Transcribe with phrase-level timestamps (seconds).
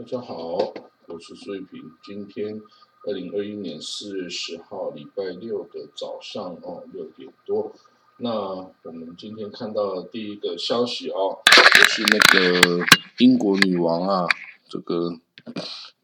[0.00, 0.56] 大家好，
[1.08, 1.78] 我是苏玉平。
[2.02, 2.58] 今天
[3.06, 7.70] 二零二一年四月十号，礼拜六的早上哦，六点多。
[8.16, 11.40] 那我们今天看到的第一个消息哦，
[11.74, 12.82] 就是那个
[13.18, 14.26] 英国女王啊，
[14.70, 15.18] 这个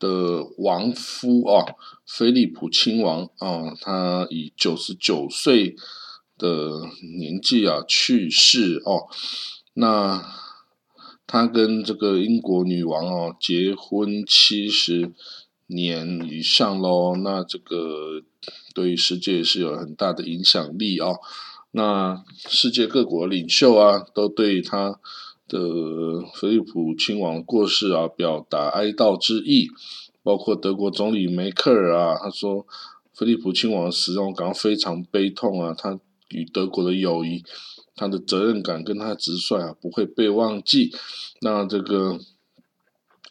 [0.00, 1.64] 的王夫啊，
[2.04, 5.76] 菲利普亲王啊，他以九十九岁
[6.36, 6.80] 的
[7.16, 9.06] 年纪啊去世哦。
[9.74, 10.20] 那
[11.34, 15.10] 他跟这个英国女王哦结婚七十
[15.66, 18.22] 年以上喽，那这个
[18.72, 21.16] 对世界是有很大的影响力哦。
[21.72, 25.00] 那世界各国领袖啊，都对他
[25.48, 25.58] 的
[26.36, 29.66] 菲利普亲王过世啊表达哀悼之意，
[30.22, 32.64] 包括德国总理梅克尔啊，他说
[33.12, 37.42] 菲利普亲王死让我感到非常悲痛啊，他与德国的友谊，
[37.94, 40.92] 他的责任感跟他的直率啊不会被忘记。
[41.40, 42.18] 那这个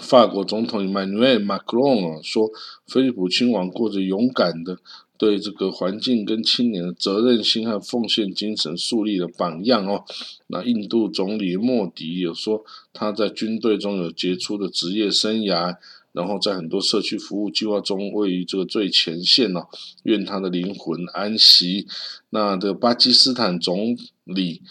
[0.00, 2.50] 法国总统 Emmanuel Macron 啊说，
[2.86, 4.78] 菲利普亲王过着勇敢的。
[5.16, 10.04] 对这个环境跟青年的责任心和奉献精神树立了榜样哦。
[10.48, 15.76] 那印度总理莫迪有说他在军队中有杰出的职业生涯，
[16.14, 19.66] 然后在很多社区服务计划中位于这个最前线哦。
[20.04, 21.86] 愿他的灵魂安息。
[22.30, 24.62] 那这个巴基斯坦总理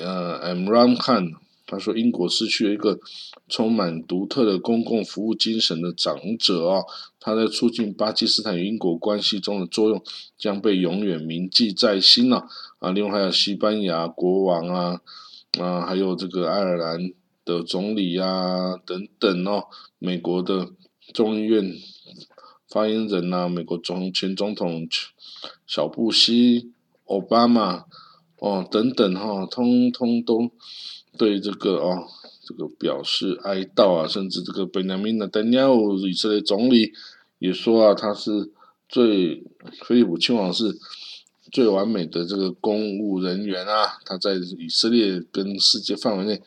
[0.00, 1.34] 呃 Imran Khan。
[1.66, 3.00] 他说：“英国失去了一个
[3.48, 6.82] 充满独特的公共服务精神的长者啊，
[7.18, 10.00] 他在促进巴基斯坦与英国关系中的作用
[10.36, 12.46] 将被永远铭记在心了
[12.80, 12.90] 啊！
[12.90, 15.00] 另外还有西班牙国王啊
[15.58, 17.10] 啊，还有这个爱尔兰
[17.44, 19.64] 的总理啊等等哦，
[19.98, 20.70] 美国的
[21.12, 21.74] 众议院
[22.68, 24.88] 发言人呐，美国总前总统
[25.66, 26.72] 小布希、
[27.06, 27.84] 奥巴马
[28.38, 30.50] 哦等等哈，通通都。”
[31.16, 32.08] 对这个哦，
[32.42, 35.70] 这个表示哀悼啊，甚至这个本雅明的丹尼尔
[36.08, 36.92] 以色列总理
[37.38, 38.50] 也说啊，他是
[38.88, 39.44] 最
[39.84, 40.76] 菲利普亲王是
[41.52, 46.42] 最完美的这个公务人员啊，他在以色列跟世界范围内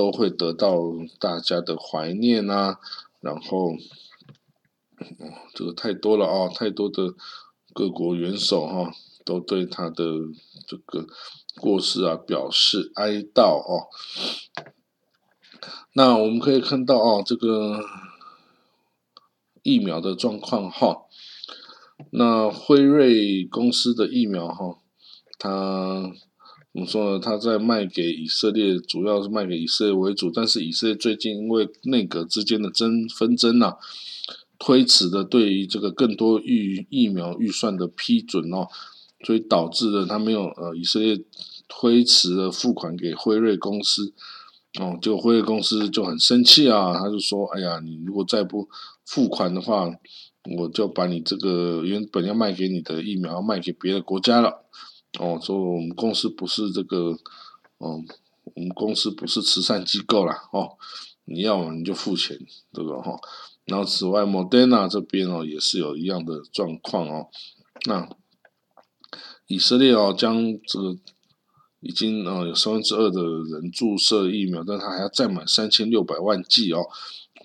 [0.00, 0.78] 都会得到
[1.18, 2.78] 大家的怀念啊，
[3.20, 3.74] 然后，
[5.52, 7.14] 这个太多了哦，太多的
[7.74, 8.90] 各国元首哈
[9.26, 10.04] 都对他的
[10.66, 11.06] 这个。
[11.60, 13.90] 过世啊，表示哀悼哦。
[15.92, 17.84] 那我们可以看到哦，这个
[19.62, 21.02] 疫苗的状况哈。
[22.12, 24.78] 那辉瑞公司的疫苗哈，
[25.38, 26.12] 它
[26.72, 27.18] 怎么说呢？
[27.18, 30.30] 他在卖给以色列，主要是卖给以色列为主。
[30.30, 33.76] 但是以色列最近因为内阁之间的争纷争呐，
[34.58, 38.68] 推迟的对于这个更多预疫苗预算的批准哦。
[39.26, 41.20] 所以导致了他没有呃，以色列
[41.68, 44.14] 推迟了付款给辉瑞公司，
[44.80, 48.68] 哦，就辉瑞公司就很生气啊，他就说：“哎呀，你如果再不
[49.04, 49.92] 付款的话，
[50.56, 54.64] 我就把你这个原本要卖给你的疫苗卖给别的国家了。”
[55.18, 57.18] 哦，说我们公司不是这个，
[57.78, 58.02] 哦，
[58.54, 60.76] 我们公司不是慈善机构啦，哦，
[61.24, 62.38] 你要你就付钱，
[62.72, 63.18] 这个哈。
[63.64, 67.28] 然后此外，Moderna 这边哦也是有一样的状况哦，
[67.86, 68.08] 那。
[69.46, 70.96] 以色列哦，将这个
[71.80, 76.84] 已经呃有三分之二的人注射疫苗，但他还要再买三千六百万剂哦，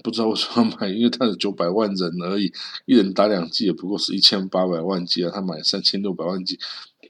[0.03, 2.53] 不知道为什么买，因为他有九百万人而已，
[2.85, 6.59] 一人打两剂也不过是一千八百万剂啊，他买三千六百万剂，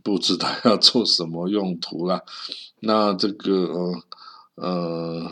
[0.06, 2.22] 不知道要做什么用途啦。
[2.80, 4.04] 那这个呃
[4.56, 5.32] 呃，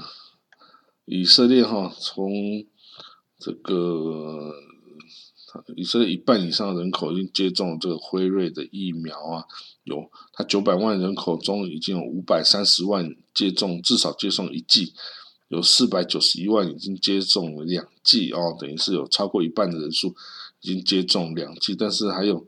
[1.06, 2.66] 以色列哈，从
[3.38, 4.52] 这个。
[5.76, 9.46] 以色列一半以上的人口已经接种了这个辉瑞的疫苗啊，
[9.84, 14.94] 有他九百万人口中已经有五百三十万接种至少接种一剂，
[15.50, 20.16] 有四百九十一万已经接种了两剂哦，等于是有超过一半的人数
[20.62, 22.48] 已经接种两剂，但是还有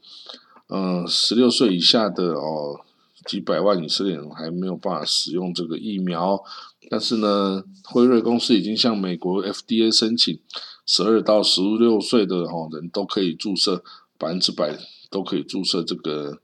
[0.68, 2.80] 嗯十六岁以下的哦
[3.26, 6.44] 几百万以色列人还没有办法使用这个疫苗，
[6.90, 10.40] 但是呢，辉瑞公司已经向美国 FDA 申请。
[10.88, 13.84] 十二到十六岁的哈人都可以注射
[14.20, 14.78] 百分之百
[15.10, 16.40] 都可以注射这个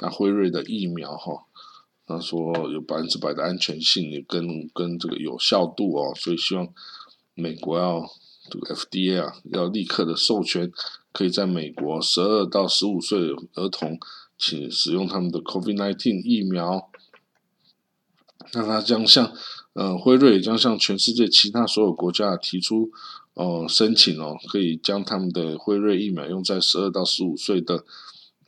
[0.00, 1.44] 啊辉瑞的疫苗哈，
[2.04, 6.66] 他说有百分之百的安全性也跟跟这个有效度哦，所以希望
[7.34, 8.04] 美国要
[8.50, 10.72] 这个 FDA 啊要立刻的授权，
[11.16, 13.98] 可以在美国十二到十五岁儿童
[14.36, 16.90] 请使用他们的 COVID-19 疫苗，
[18.52, 19.32] 那他将向
[19.72, 22.90] 呃辉瑞将向全世界其他所有国家提出。
[23.32, 27.84] 哦，申请哦，可以将他们的辉瑞疫苗用在十二到十五岁的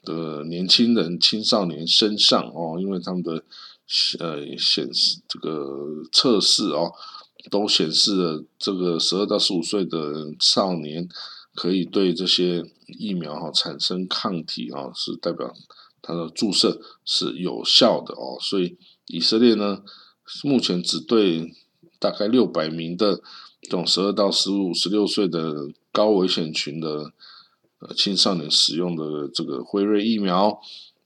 [0.03, 3.45] 的年轻人、青少年身上哦，因为他们的
[4.19, 6.93] 呃显示这个测试哦，
[7.51, 11.09] 都显示了这个十二到十五岁的少年
[11.59, 15.53] 可以对这些疫苗哈产生抗体啊，是代表
[16.01, 18.39] 它的注射是有效的哦。
[18.41, 19.83] 所以以色列呢，
[20.45, 21.53] 目前只对
[21.99, 23.21] 大概六百名的
[23.63, 27.13] 这种十二到十五、十六岁的高危险群的
[27.81, 30.61] 呃青少年使用的这个辉瑞疫苗。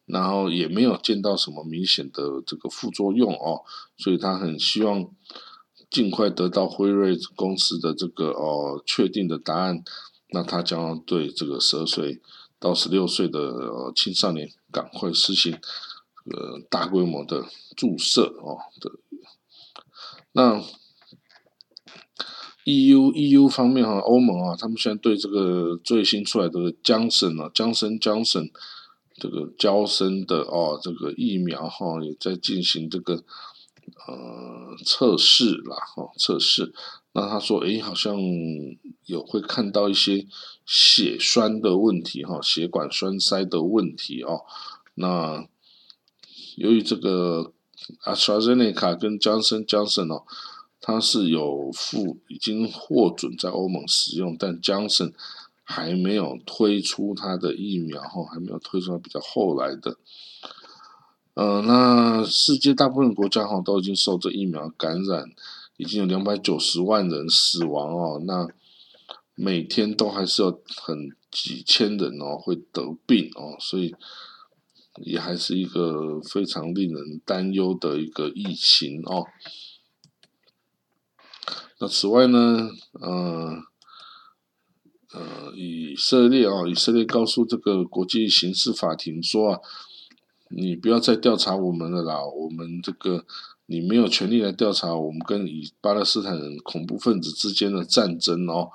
[0.04, 3.62] 然后也没有见到什么明显的这个副作用哦，
[3.96, 5.08] 所以他很希望
[5.88, 9.82] 尽快得到辉瑞公司的这个哦确定的答案，
[10.32, 12.20] 那他将对这个十二岁
[12.58, 13.40] 到十六岁的
[13.94, 17.44] 青少年赶快实行呃大规模的
[17.76, 18.90] 注射哦的。
[20.32, 20.62] 那
[22.64, 28.50] EU EU 方面哈，欧盟啊，他们现在对这个最新出来的江省啊，江森江省。
[29.14, 36.75] 这个交生的哦，这个疫苗哈也在进行这个呃测试啦，哈测试。
[37.12, 38.17] 那他说，诶，好像
[39.06, 40.26] 有会看到一些
[40.64, 44.43] 血栓的问题哈，血管栓塞的问题哦。
[44.94, 45.47] 那
[46.56, 47.53] 由于这个
[48.05, 50.25] 阿斯 z e n e c a 跟江森江森哦，
[50.81, 55.12] 它是有付已经获准在欧盟使用，但江森。
[55.64, 59.97] 还没有推出它的疫苗哈，还没有推出比较后来的。
[61.35, 65.31] 呃，那世界大部分国家哈都已经受这疫苗感染，
[65.82, 68.23] 已经有两百九十万人死亡哦。
[68.25, 68.46] 那
[69.34, 73.94] 每天都还是有很几千人哦会得病哦，所以
[75.02, 79.26] 也还是一个非常令人担忧的一个疫情哦。
[81.81, 82.70] 那此外呢，
[83.00, 83.62] 嗯。
[85.14, 89.61] 呃，以色列啊，以色列告诉这个国际刑事法庭说啊，
[90.49, 93.26] 你不要再调查我们了啦，我们这个
[93.73, 98.71] 你没有权利来调查我们跟以巴勒斯坦人恐怖分子之间的战争哦。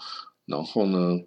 [0.45, 1.19] 然后呢，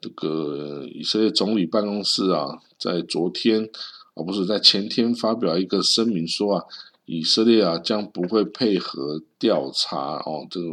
[0.00, 3.70] 这个以色列总理办公室啊，在昨天
[4.14, 6.64] 而不是在前天发表一个声明说啊，
[7.04, 10.66] 以色列啊将不会配合调查哦，这个。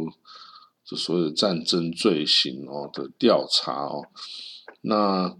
[0.94, 4.04] 所有战争罪行哦的调查哦，
[4.82, 5.34] 那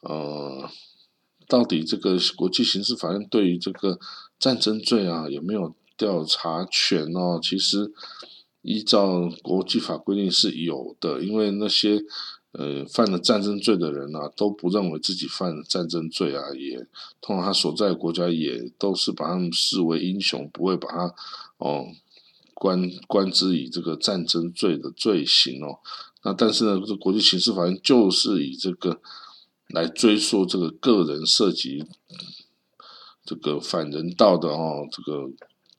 [0.00, 0.66] 呃，
[1.46, 3.98] 到底这个国际刑事法院对于这个
[4.38, 7.38] 战争罪啊有没有调查权哦？
[7.42, 7.92] 其实
[8.62, 12.02] 依照国际法规定是有的，因为那些
[12.52, 16.86] 呃犯了战争罪的人啊都不认为自己犯了战争罪啊，也
[17.20, 21.14] 通常他所在国家也都是把他们视为英雄，不会把他
[21.58, 21.86] 哦。
[22.56, 25.80] 关关之以这个战争罪的罪行哦，
[26.22, 29.00] 那但是呢，这国际刑事法院就是以这个
[29.70, 31.84] 来追溯这个个人涉及
[33.24, 35.28] 这个反人道的哦，这个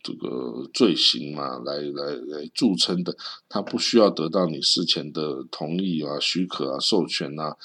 [0.05, 3.17] 这个罪行嘛，来来来著称的，
[3.49, 7.57] 他不需要得到你事前的同意啊、许可啊、授权啊，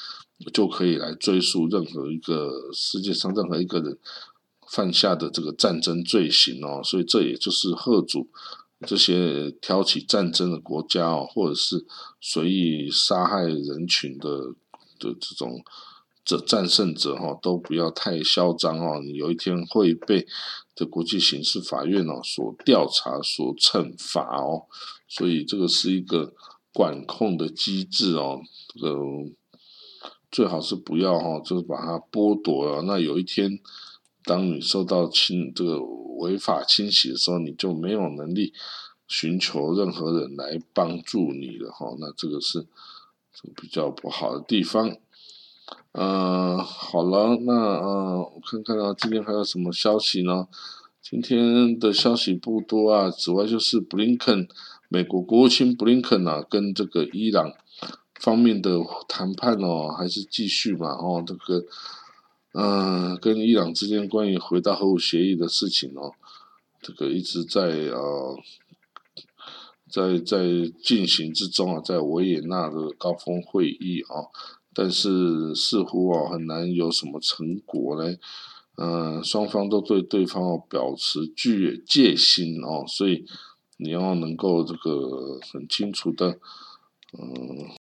[0.54, 3.98] 就可以来追溯任何一个世界上任何一个人
[4.66, 8.26] 犯下的这个战争罪行哦，所以这也就是贺主。
[8.86, 11.84] 这些挑起战争的国家哦，或者是
[12.18, 14.54] 随意杀害人群的
[14.98, 15.62] 的这种
[16.30, 19.00] 这战胜者哈，都不要太嚣张哦。
[19.02, 20.24] 你有一天会被
[20.76, 24.66] 这国际刑事法院哦所调查、所惩罚哦。
[25.08, 26.32] 所以这个是一个
[26.72, 28.40] 管控的机制哦。
[28.68, 28.96] 这个
[30.30, 32.82] 最好是不要哈，就是把它剥夺了。
[32.82, 33.58] 那有一天，
[34.24, 35.80] 当你受到侵这个。
[36.20, 38.52] 违法侵袭的时候，你就没有能力
[39.08, 41.96] 寻求任何人来帮助你了哈。
[41.98, 42.66] 那这个是
[43.56, 44.98] 比较不好的地方。
[45.92, 50.48] 呃，好了，那呃，我看看啊，今天还有什么消息呢？
[51.00, 54.46] 今天的消息不多啊，此外就是布林肯，
[54.88, 57.52] 美国国务卿布林肯啊，跟这个伊朗
[58.20, 61.64] 方面的谈判哦，还是继续嘛哦，这个。
[62.52, 66.10] 嗯，跟伊朗之间关于回到核武协议的事情哦，
[66.82, 68.36] 这个一直在呃，
[69.88, 70.42] 在在
[70.82, 74.26] 进行之中啊，在维也纳的高峰会议啊，
[74.80, 78.18] 但是似乎啊很难有什么成果嘞。
[78.76, 83.26] 嗯，双方都对对方哦保持距戒心哦，所以
[83.76, 86.38] 你要能够这个很清楚的，
[87.12, 87.79] 嗯。